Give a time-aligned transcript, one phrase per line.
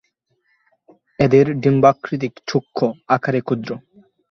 [1.19, 3.69] এদের ডিম্বাকৃতির চক্ষু আকারে ক্ষুদ্র।